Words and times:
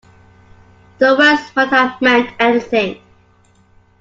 The 0.97 1.15
words 1.15 1.55
might 1.55 1.67
have 1.69 2.01
meant 2.01 2.31
anything. 2.39 2.99